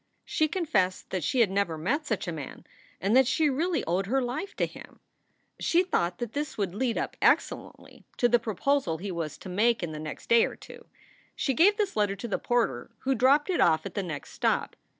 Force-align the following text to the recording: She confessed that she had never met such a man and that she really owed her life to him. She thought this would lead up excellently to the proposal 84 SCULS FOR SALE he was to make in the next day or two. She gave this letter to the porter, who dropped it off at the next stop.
She 0.25 0.47
confessed 0.47 1.11
that 1.11 1.23
she 1.23 1.41
had 1.41 1.51
never 1.51 1.77
met 1.77 2.07
such 2.07 2.27
a 2.27 2.31
man 2.31 2.65
and 2.99 3.15
that 3.15 3.27
she 3.27 3.51
really 3.51 3.83
owed 3.83 4.07
her 4.07 4.19
life 4.19 4.55
to 4.55 4.65
him. 4.65 4.99
She 5.59 5.83
thought 5.83 6.17
this 6.17 6.57
would 6.57 6.73
lead 6.73 6.97
up 6.97 7.15
excellently 7.21 8.03
to 8.17 8.27
the 8.27 8.39
proposal 8.39 8.95
84 8.95 8.95
SCULS 8.97 9.03
FOR 9.03 9.03
SALE 9.03 9.05
he 9.05 9.11
was 9.11 9.37
to 9.37 9.49
make 9.49 9.83
in 9.83 9.91
the 9.91 9.99
next 9.99 10.27
day 10.29 10.45
or 10.47 10.55
two. 10.55 10.85
She 11.35 11.53
gave 11.53 11.77
this 11.77 11.95
letter 11.95 12.15
to 12.15 12.27
the 12.27 12.39
porter, 12.39 12.89
who 13.01 13.13
dropped 13.13 13.51
it 13.51 13.61
off 13.61 13.85
at 13.85 13.93
the 13.93 14.01
next 14.01 14.31
stop. 14.31 14.75